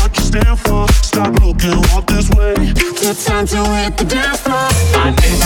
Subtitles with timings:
[0.00, 0.86] what you stand for.
[1.02, 2.54] Stop looking all this way.
[2.58, 4.68] It's time to hit the dance floor.
[4.94, 5.38] My neck,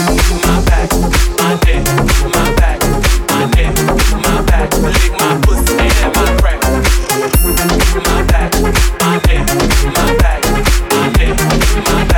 [0.44, 0.90] my back,
[1.38, 1.84] my neck,
[2.34, 2.80] my back,
[3.30, 3.74] my neck,
[4.24, 4.68] my back.
[4.78, 6.60] Lick my pussy and my crack.
[8.06, 8.52] My back,
[9.00, 9.46] my neck,
[9.96, 10.42] my back,
[10.90, 11.36] my neck,
[11.86, 12.11] my back.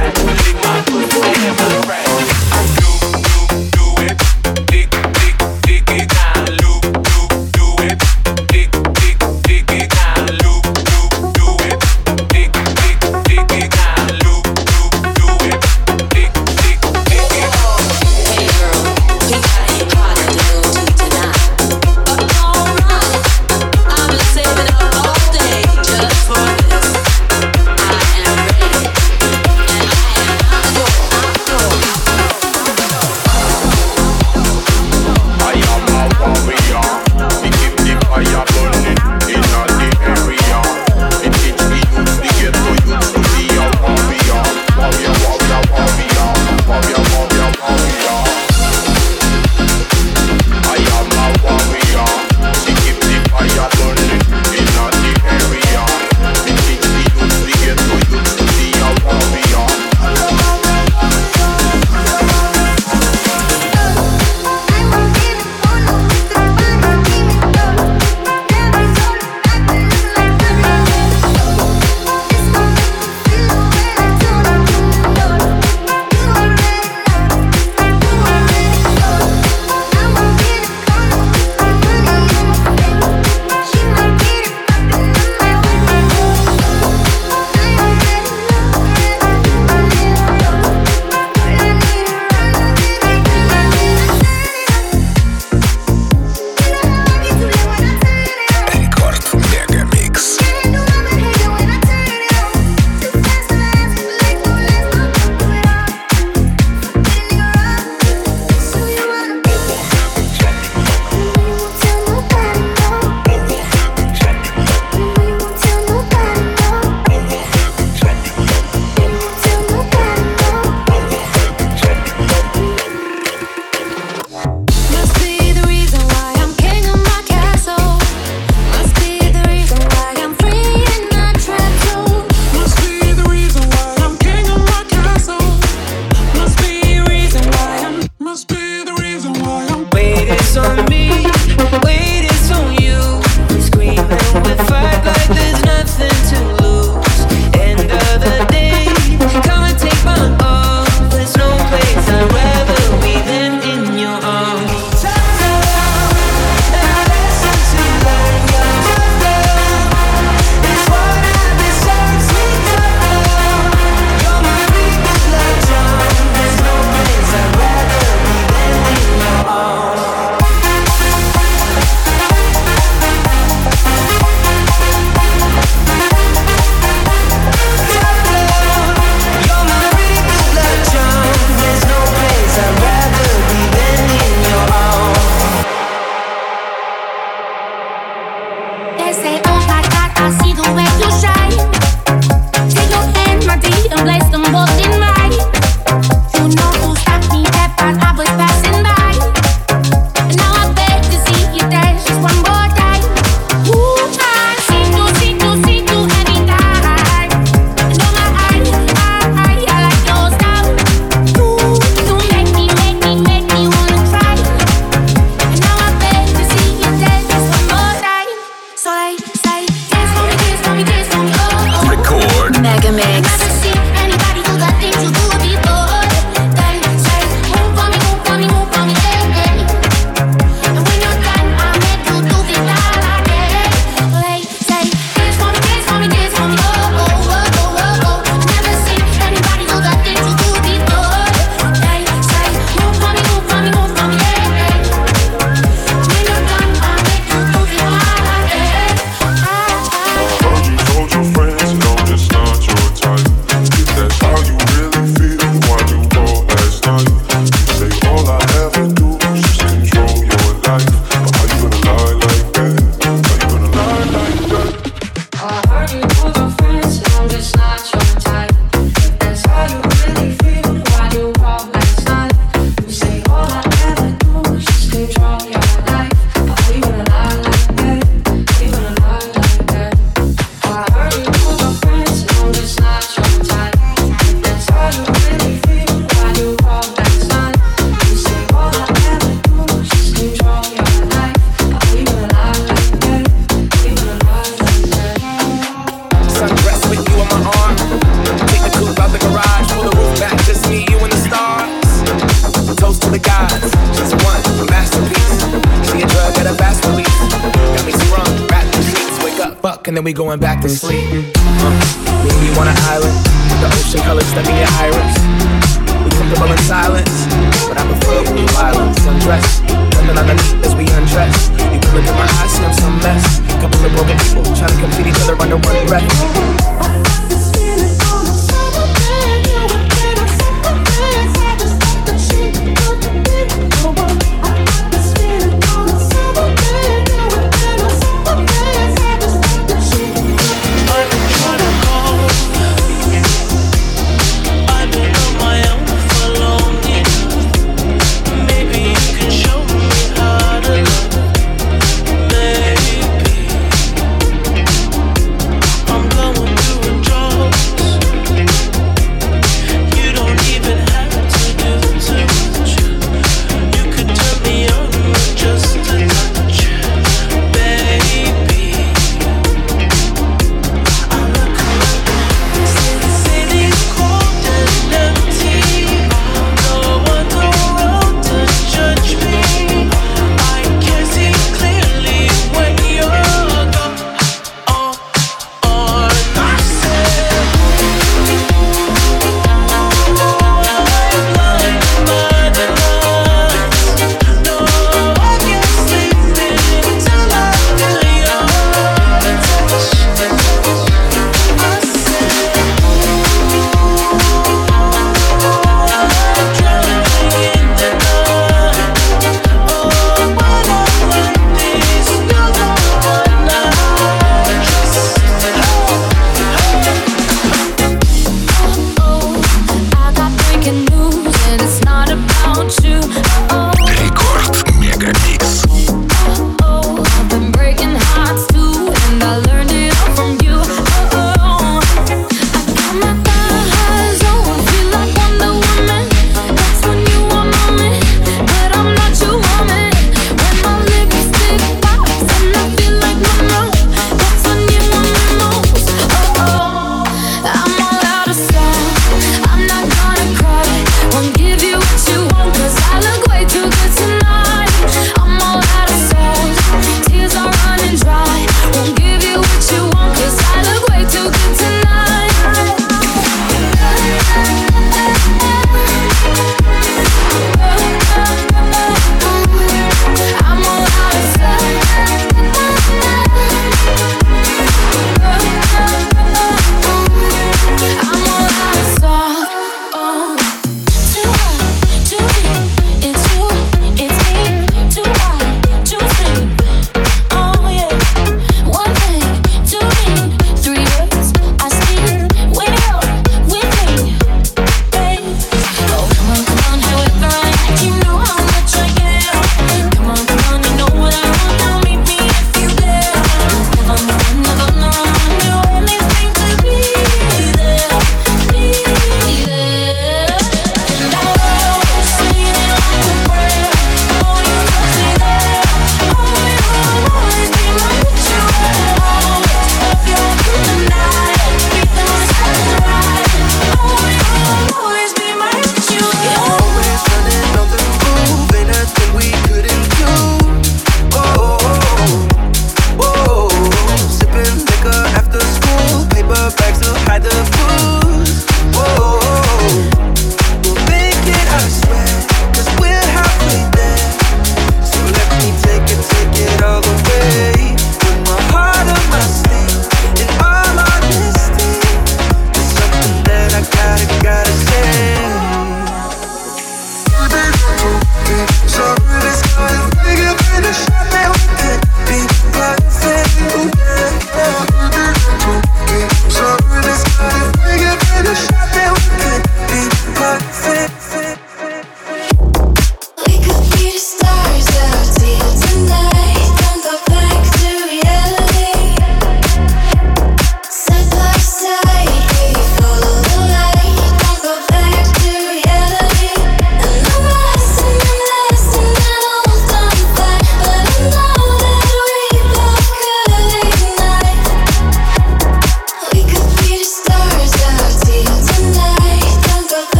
[310.14, 310.93] Going back to sleep.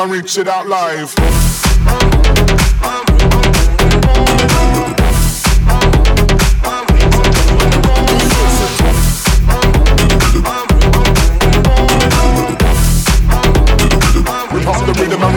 [0.00, 1.14] And reach it out live.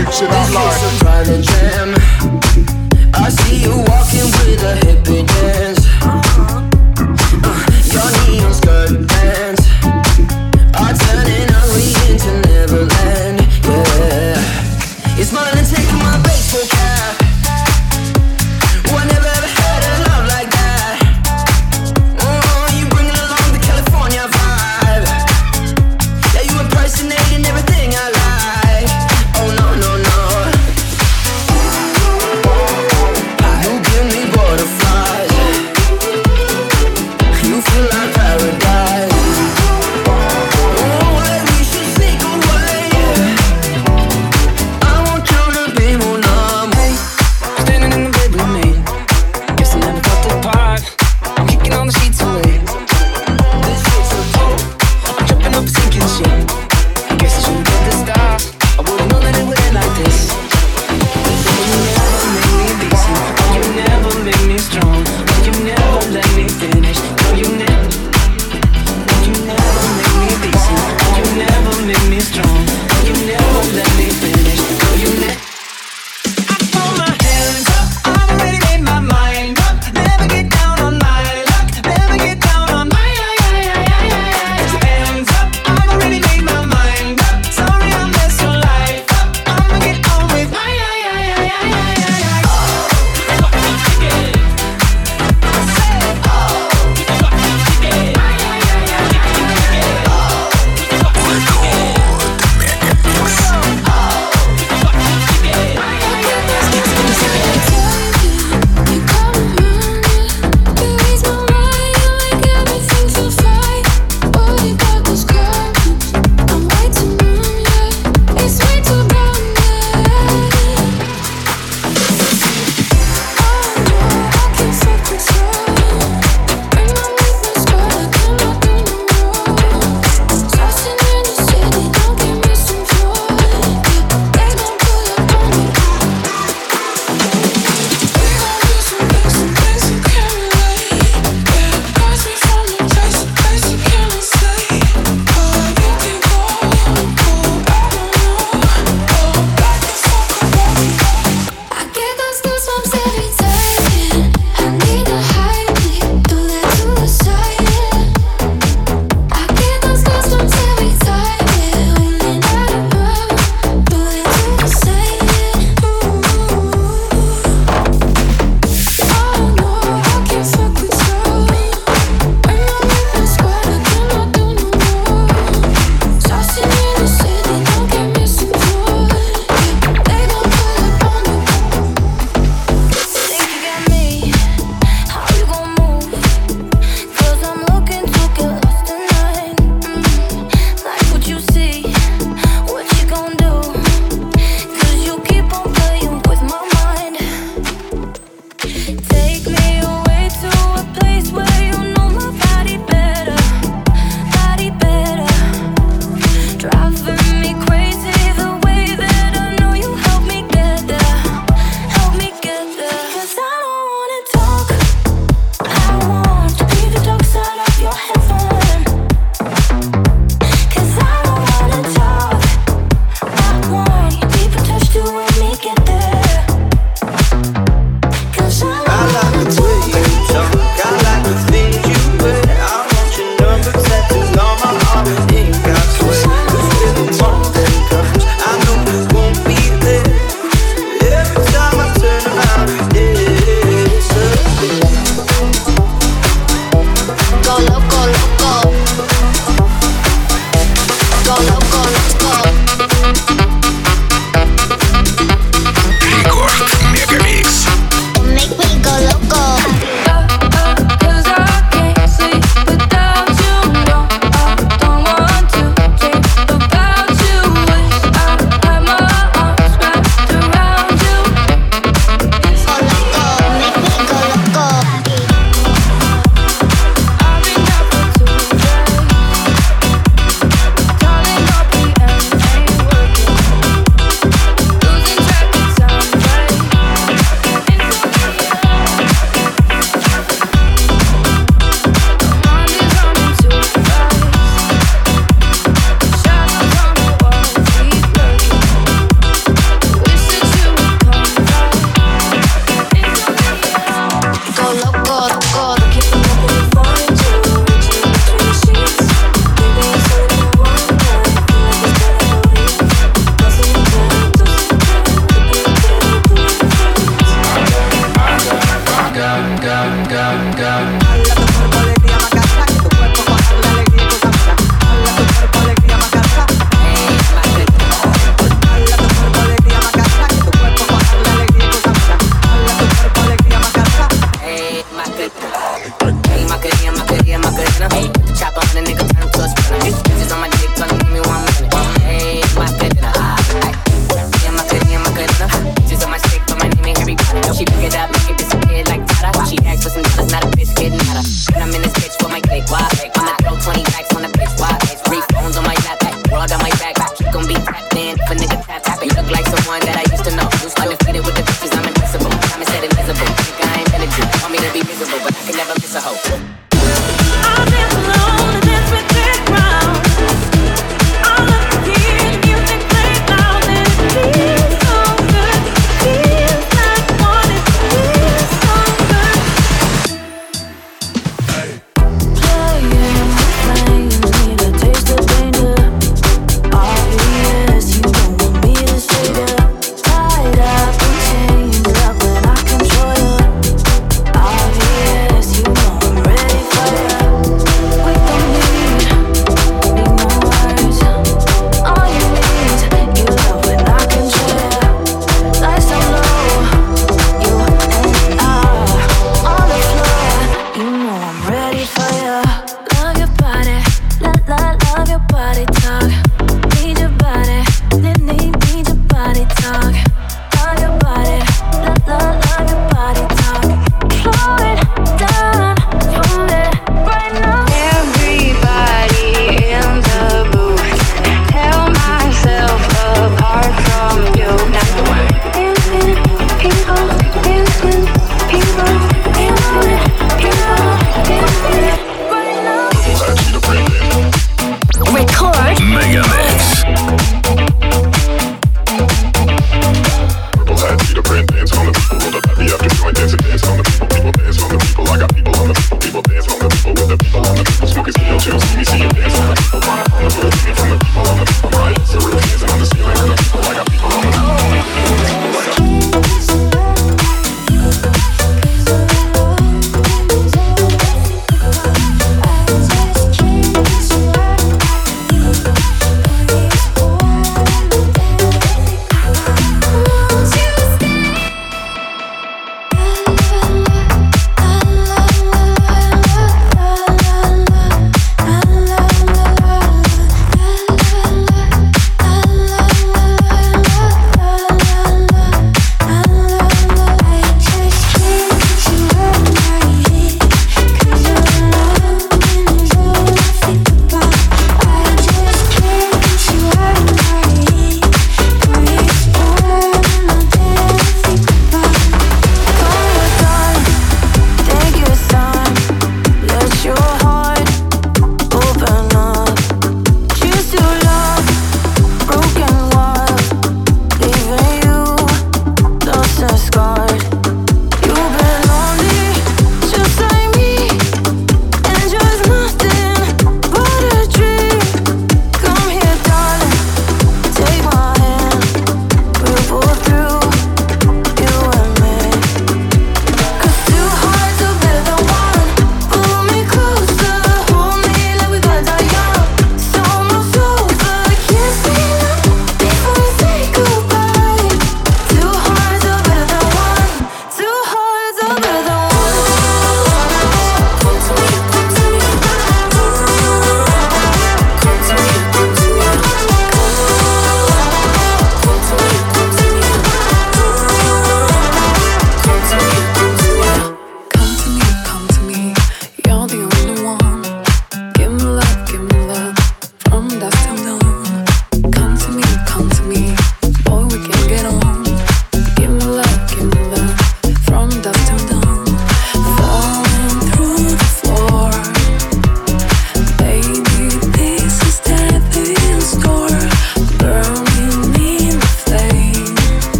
[0.00, 0.69] Reach it out live.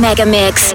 [0.00, 0.74] Mega Mix.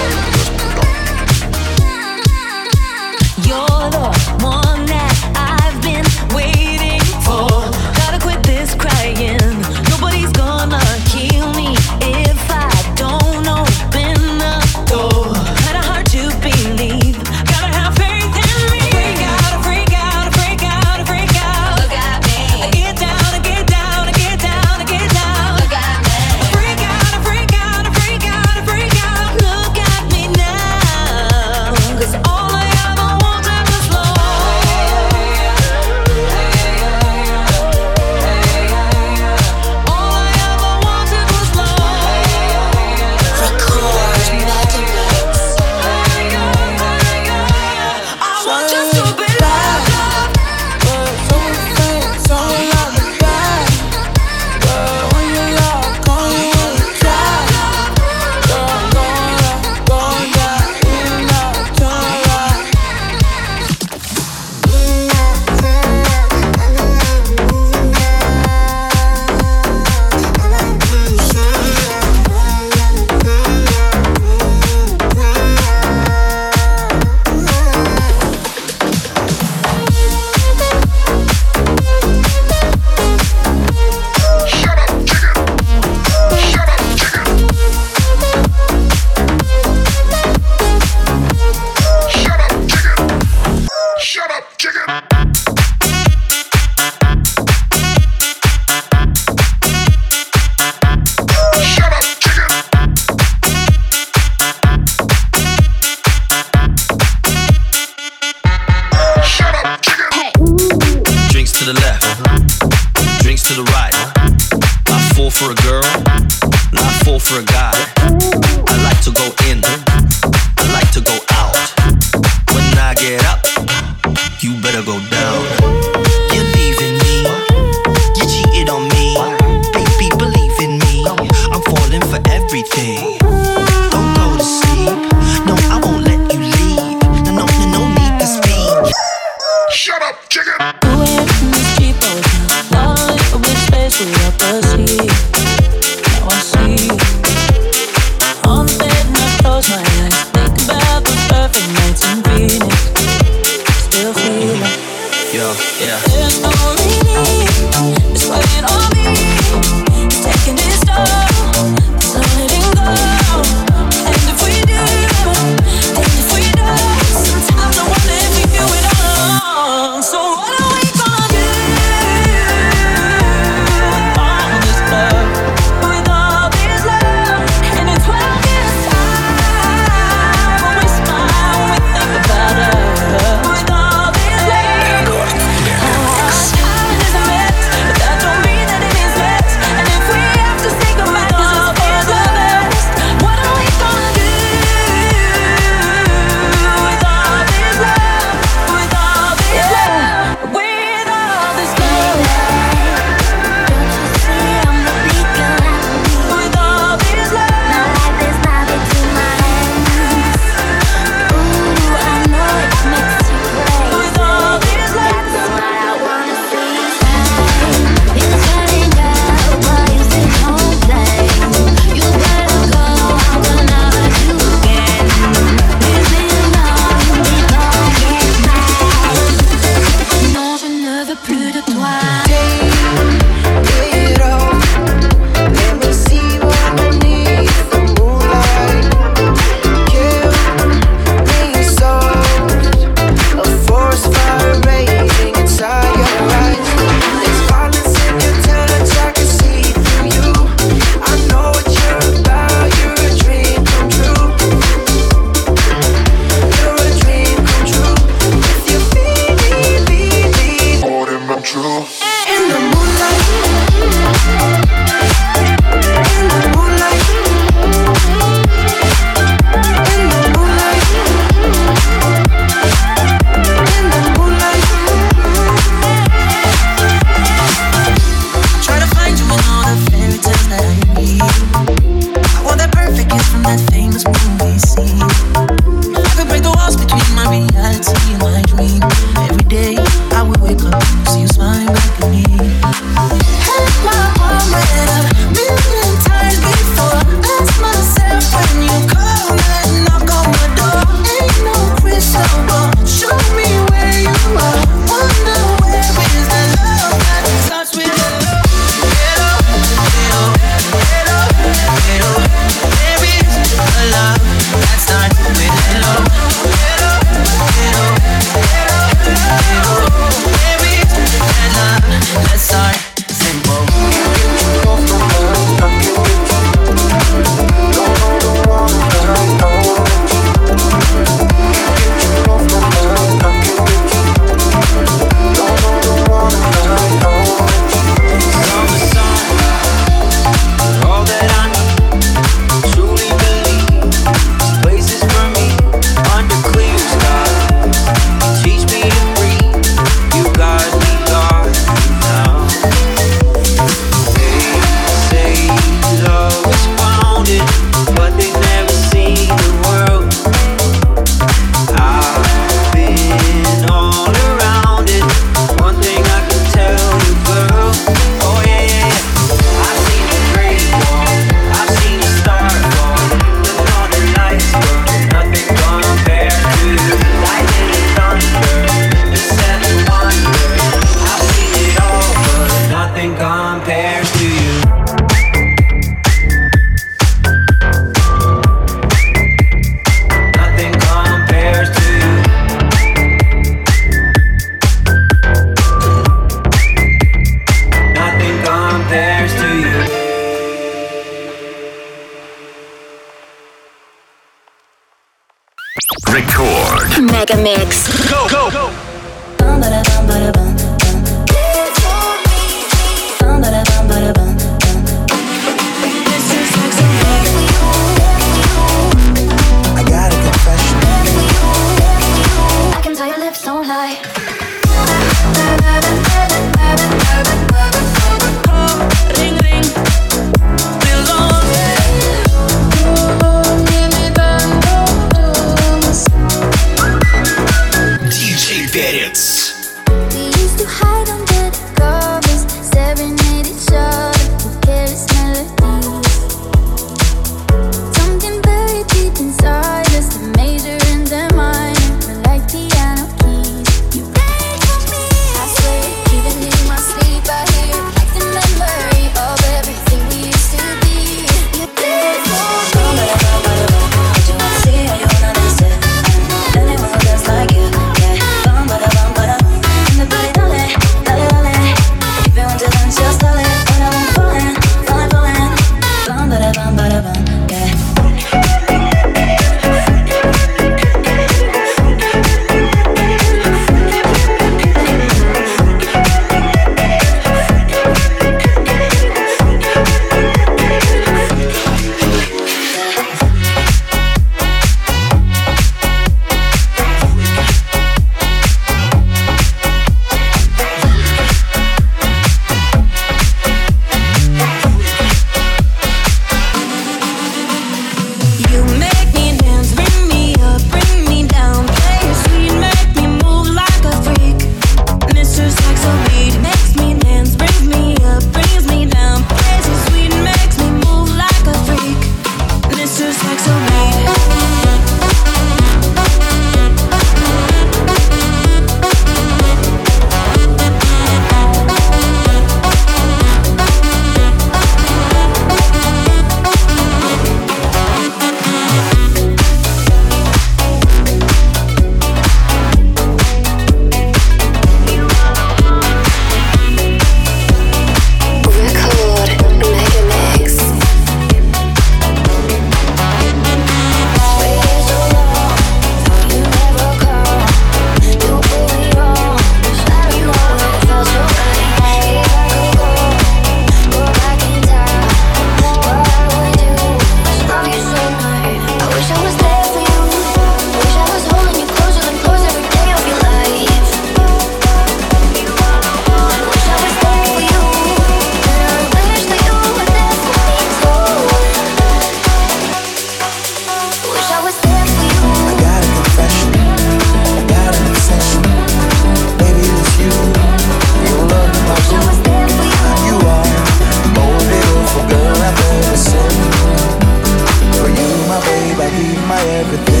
[599.31, 600.00] my everything.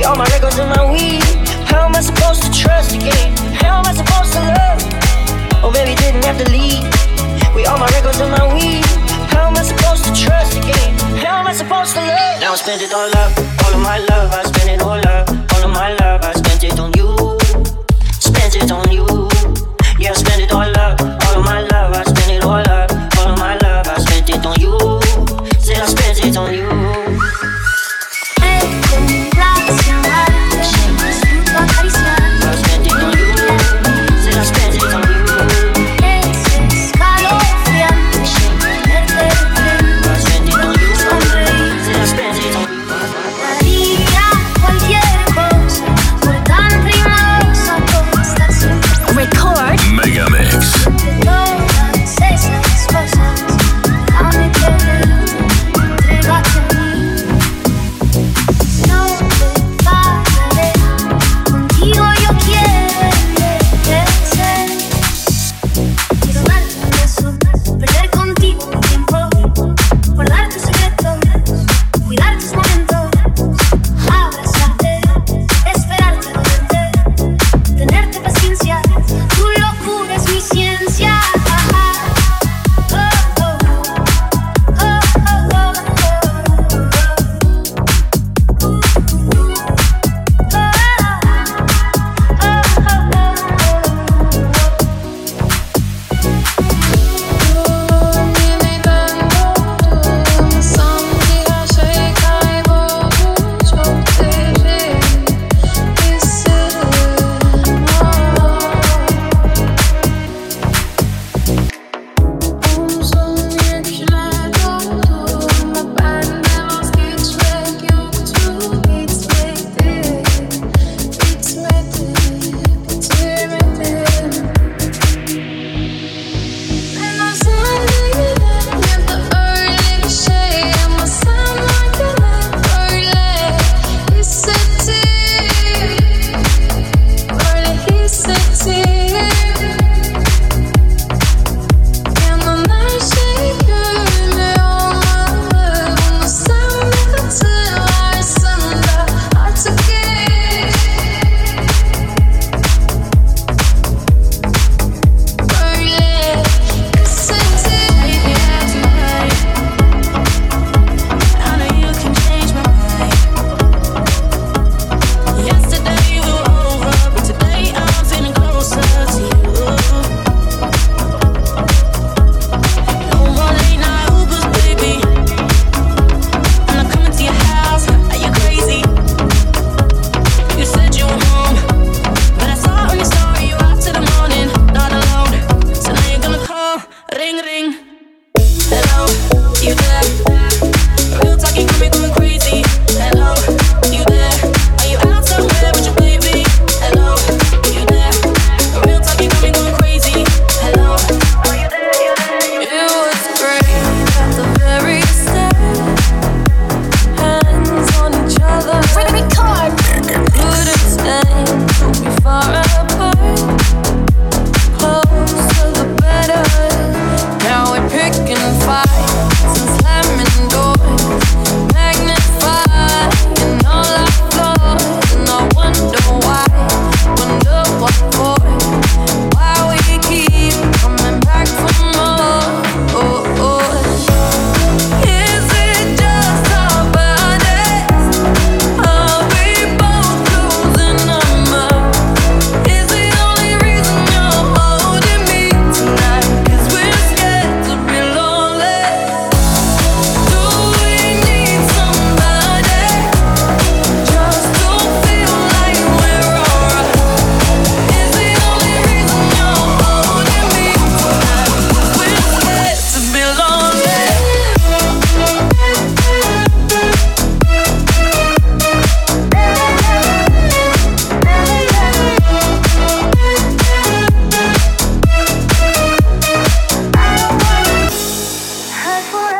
[0.00, 1.20] With all my records and my weed.
[1.68, 3.36] How am I supposed to trust again?
[3.60, 4.80] How am I supposed to love?
[5.60, 6.88] Oh, baby, didn't have to leave.
[7.54, 8.80] We all my records and my weed.
[9.28, 10.96] How am I supposed to trust again?
[11.20, 12.40] How am I supposed to love?
[12.40, 13.30] Now I spend it all up,
[13.60, 14.32] all of my love.
[14.32, 16.22] I spend it all up, all of my love.
[16.24, 17.36] I spend it on you,
[18.24, 19.04] spend it on you.
[20.00, 20.79] Yeah, I spend it all up.